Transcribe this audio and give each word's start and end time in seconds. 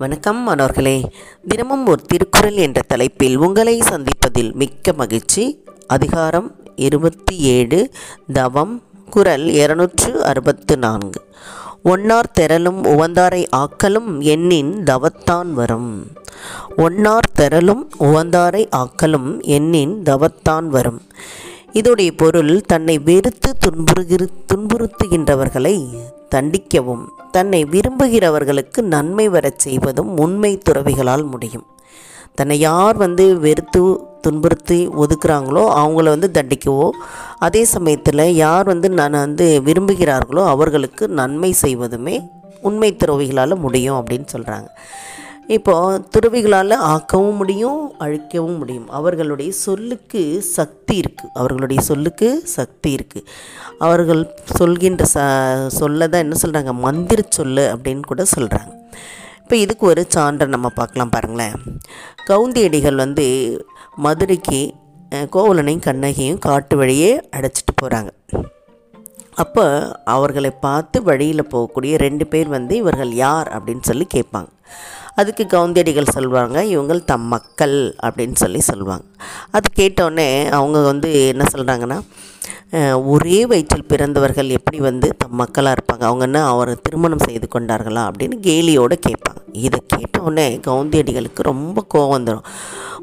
வணக்கம் 0.00 0.42
மாணவர்களே. 0.42 1.10
தினமும் 1.48 1.86
ஒரு 1.86 2.02
திருக்குறள் 2.02 2.54
என்ற 2.54 2.82
தலைப்பில் 2.86 3.36
உங்களை 3.36 3.80
சந்திப்பதில் 3.80 4.52
மிக்க 4.52 4.92
மகிழ்ச்சி. 4.92 5.64
அதிகாரம் 5.86 6.54
இருபத்தி 6.76 7.38
ஏழு 7.38 7.90
தவம் 8.32 8.82
குரல் 9.10 9.46
இருநூற்று 9.46 10.24
அறுபத்து 10.24 10.78
நான்கு. 10.78 11.24
ஒன்னார் 11.84 12.32
தெரலும் 12.40 12.84
உவந்தாரை 12.84 13.46
ஆக்கலும் 13.56 14.20
எண்ணின் 14.20 14.82
தவத்தான் 14.84 15.50
வரும். 15.50 16.06
ஒன்னார் 16.76 17.30
தெரலும் 17.38 17.86
உவந்தாரை 18.00 18.68
ஆக்கலும் 18.76 19.42
எண்ணின் 19.42 20.02
தவத்தான் 20.02 20.66
வரும். 20.66 21.00
இதோடைய 21.74 22.10
பொருள் 22.16 22.60
தன்னை 22.66 22.98
வெறுத்து 22.98 23.50
துன்புறுகிற 23.66 24.22
துன்புறுத்துகின்றவர்களை 24.52 25.74
தண்டிக்கவும் 26.30 27.04
தன்னை 27.30 27.64
விரும்புகிறவர்களுக்கு 27.64 28.80
நன்மை 28.80 29.28
வரச் 29.28 29.58
செய்வதும் 29.58 30.18
உண்மை 30.18 30.60
துறவிகளால் 30.70 31.24
முடியும். 31.24 31.66
தன்னை 32.34 32.58
யார் 32.58 32.96
வந்து 32.96 33.38
வெறுத்து 33.38 33.82
துன்புறுத்தி 34.20 34.88
ஒதுக்குறாங்களோ 34.88 35.62
அவங்கள 35.80 36.04
வந்து 36.04 36.30
தண்டிக்கவோ 36.34 36.90
அதே 37.38 37.64
சமயத்தில் 37.64 38.34
யார் 38.34 38.66
வந்து 38.66 38.88
நான் 38.90 39.10
வந்து 39.10 39.62
விரும்புகிறார்களோ 39.64 40.46
அவர்களுக்கு 40.46 41.08
நன்மை 41.08 41.52
செய்வதுமே 41.52 42.16
உண்மை 42.60 42.96
துறவிகளால் 42.96 43.56
முடியும் 43.56 43.98
அப்படின்னு 44.00 44.26
சொல்கிறாங்க 44.32 44.68
இப்போது 45.54 46.02
துறவிகளால் 46.14 46.74
ஆக்கவும் 46.94 47.38
முடியும் 47.40 47.80
அழிக்கவும் 47.98 48.58
முடியும். 48.58 48.88
அவர்களுடைய 48.98 49.50
சொல்லுக்கு 49.66 50.22
சக்தி 50.56 50.94
இருக்குது 51.02 51.32
அவர்களுடைய 51.34 51.80
சொல்லுக்கு 51.90 52.28
சக்தி 52.56 52.90
இருக்குது 52.98 53.26
அவர்கள் 53.86 54.22
சொல்கின்ற 54.58 55.04
ச 55.14 55.24
சொல்ல 55.80 56.08
தான் 56.08 56.24
என்ன 56.26 56.38
சொல்கிறாங்க 56.42 56.74
மந்திர 56.86 57.24
சொல்லு 57.38 57.64
அப்படின்னு 57.74 58.04
கூட 58.12 58.24
சொல்கிறாங்க 58.36 58.72
இப்போ 59.42 59.56
இதுக்கு 59.56 59.84
ஒரு 59.86 60.02
சான்றை 60.14 60.46
நம்ம 60.46 60.68
பார்க்கலாம் 60.80 61.14
பாருங்களேன். 61.14 61.56
கவுந்தியடிகள் 62.30 63.02
வந்து 63.04 63.26
மதுரைக்கு 64.06 64.60
கோவலனையும் 65.34 65.86
கண்ணகியும் 65.86 66.42
காட்டு 66.46 66.74
வழியே 66.76 67.12
அடைச்சிட்டு 67.36 67.72
போகிறாங்க 67.82 68.10
அப்போ 69.42 69.64
அவர்களை 70.14 70.50
பார்த்து 70.64 70.98
வழியில் 71.08 71.50
போகக்கூடிய 71.52 71.94
ரெண்டு 72.04 72.24
பேர் 72.32 72.48
வந்து 72.56 72.74
இவர்கள் 72.82 73.12
யார் 73.24 73.48
அப்படின்னு 73.56 73.84
சொல்லி 73.90 74.06
கேட்பாங்க. 74.14 74.50
அதுக்கு 75.20 75.44
கவுந்தடிகள் 75.54 76.14
சொல்லுவாங்க 76.16 76.56
இவங்கள் 76.72 77.08
தம் 77.10 77.28
மக்கள் 77.34 77.76
அப்படின்னு 78.06 78.36
சொல்லி 78.42 78.60
சொல்லுவாங்க 78.68 79.06
அது 79.56 79.68
கேட்டோடனே 79.80 80.28
அவங்க 80.58 80.78
வந்து 80.90 81.08
என்ன 81.32 81.44
சொல்கிறாங்கன்னா 81.54 81.98
ஒரே 83.12 83.38
வயிற்றில் 83.50 83.88
பிறந்தவர்கள் 83.92 84.50
எப்படி 84.58 84.78
வந்து 84.88 85.08
தம் 85.22 85.38
மக்களாக 85.40 85.76
இருப்பாங்க? 85.76 86.04
அவங்க 86.10 86.24
என்ன 86.28 86.42
அவரை 86.50 86.74
திருமணம் 86.86 87.24
செய்து 87.28 87.46
கொண்டார்களா 87.54 88.02
அப்படின்னு 88.10 88.36
கேலியோடு 88.46 88.96
கேட்பாங்க. 89.06 89.42
இதை 89.66 89.80
கேட்டோடனே 89.94 90.46
கவுந்தியடிகளுக்கு 90.68 91.48
ரொம்ப 91.52 91.84
கோவம் 91.94 92.14
வந்துடும் 92.16 92.46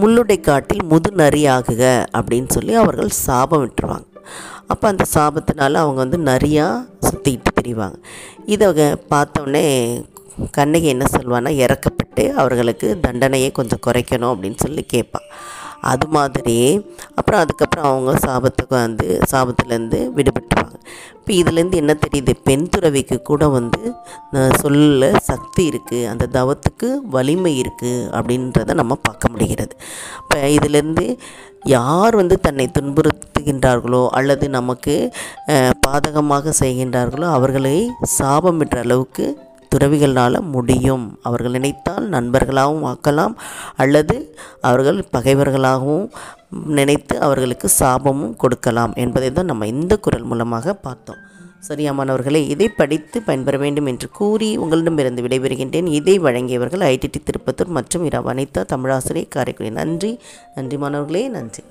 முள்ளுடை 0.00 0.38
காட்டில் 0.40 0.84
முது 0.92 1.10
நரியாகுக 1.22 1.82
அப்படின்னு 2.18 2.50
சொல்லி 2.56 2.74
அவர்கள் 2.82 3.18
சாபம் 3.26 3.62
விட்டுருவாங்க. 3.64 4.06
அப்போ 4.66 4.88
அந்த 4.88 5.04
சாபத்தினால 5.14 5.72
அவங்க 5.74 6.06
வந்து 6.06 6.18
நிறையா 6.18 6.66
சுற்றிக்கிட்டு 7.08 7.52
திரிவாங்க. 7.60 7.96
இதை 8.46 8.66
பார்த்தோன்னே 9.10 9.64
கண்ணகி 10.50 10.86
என்ன 10.86 11.04
சொல்வான்னா 11.12 11.50
இறக்கப்பட்டு 11.64 12.30
அவர்களுக்கு 12.32 12.98
தண்டனையை 13.00 13.52
கொஞ்சம் 13.52 13.82
குறைக்கணும் 13.86 14.32
அப்படின்னு 14.34 14.56
சொல்லி 14.56 14.82
கேட்பான் 14.82 15.26
அது 15.80 16.06
மாதிரி 16.06 16.56
அப்புறம் 17.14 17.40
அதுக்கப்புறம் 17.40 17.84
அவங்க 17.84 18.12
சாபத்துக்கு 18.26 18.68
வந்து 18.68 19.20
சாபத்துலேருந்து 19.30 19.98
விடுபட்டு 20.16 20.59
இப்போ 21.18 21.32
இதுலேருந்து 21.40 21.80
என்ன 21.82 21.92
தெரியுது? 22.04 22.32
பெண் 22.48 22.66
துறவிக்கு 22.74 23.16
கூட 23.30 23.42
வந்து 23.56 23.80
சொல்ல 24.62 25.10
சக்தி 25.30 25.62
இருக்குது 25.70 26.08
அந்த 26.12 26.24
தவத்துக்கு 26.36 26.88
வலிமை 27.16 27.52
இருக்குது 27.62 28.08
அப்படின்றத 28.18 28.74
நம்ம 28.80 28.96
பார்க்க 29.08 29.32
முடிகிறது. 29.34 29.74
இப்போ 30.22 30.38
இதுலேருந்து 30.56 31.04
யார் 31.76 32.14
வந்து 32.20 32.36
தன்னை 32.46 32.66
துன்புறுத்துகின்றார்களோ 32.76 34.02
அல்லது 34.18 34.46
நமக்கு 34.58 34.94
பாதகமாக 35.86 36.52
செய்கின்றார்களோ 36.62 37.28
அவர்களை 37.38 37.76
சாபமிடுற 38.18 38.78
அளவுக்கு 38.86 39.26
துறவிகளால் 39.74 40.40
முடியும். 40.40 41.18
அவர்கள் 41.22 41.50
நினைத்தால் 41.50 42.08
நண்பர்களாகவும் 42.08 42.86
ஆக்கலாம் 42.92 43.34
அல்லது 43.76 44.36
அவர்கள் 44.60 45.04
பகைவர்களாகவும் 45.12 46.10
நினைத்து 46.66 47.20
அவர்களுக்கு 47.20 47.68
சாபமும் 47.78 48.36
கொடுக்கலாம் 48.36 48.92
என்பதை 48.94 49.32
தான் 49.32 49.44
நம்ம 49.44 49.66
இந்த 49.66 49.96
குரல் 49.96 50.22
மூலமாக 50.22 50.74
பார்த்தோம். 50.74 51.28
சரியாமானவர்களே 51.68 52.48
இதை 52.48 52.68
படித்து 52.68 53.22
பயன்பெற 53.22 53.58
வேண்டும் 53.58 53.86
என்று 53.86 54.10
கூறி 54.10 54.56
உங்களிடமிருந்து 54.56 55.22
விடைபெறுகின்றேன். 55.22 55.86
இதை 55.86 56.20
வழங்கியவர்கள் 56.20 56.86
ஐடிடி 56.92 57.20
திருப்பத்தூர் 57.22 57.66
மற்றும் 57.66 58.04
இரா 58.04 58.22
வனிதா 58.22 58.64
தமிழாசிரியர் 58.64 59.28
காரைக்குடி. 59.28 59.70
நன்றி. 59.70 60.20
நன்றி 60.54 60.76
மாணவர்களே 60.76 61.28
நன்றி. 61.28 61.62